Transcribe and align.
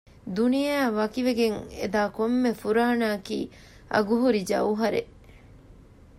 ދުނިޔެއާ 0.35 0.85
ވަކިވެގެން 0.97 1.59
އެ 1.77 1.85
ދާ 1.93 2.03
ކޮންމެ 2.17 2.51
ފުރާނައަކީ 2.61 3.37
އަގު 3.93 4.15
ހުރި 4.21 4.41
ޖައުހަރެއް 4.49 5.11